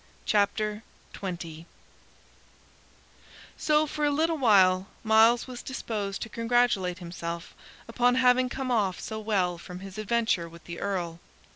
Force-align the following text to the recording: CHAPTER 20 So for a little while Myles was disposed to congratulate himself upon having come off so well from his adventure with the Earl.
CHAPTER 0.25 0.81
20 1.13 1.67
So 3.55 3.85
for 3.85 4.03
a 4.03 4.09
little 4.09 4.39
while 4.39 4.87
Myles 5.03 5.45
was 5.45 5.61
disposed 5.61 6.23
to 6.23 6.27
congratulate 6.27 6.97
himself 6.97 7.53
upon 7.87 8.15
having 8.15 8.49
come 8.49 8.71
off 8.71 8.99
so 8.99 9.19
well 9.19 9.59
from 9.59 9.81
his 9.81 9.99
adventure 9.99 10.49
with 10.49 10.63
the 10.63 10.79
Earl. 10.79 11.19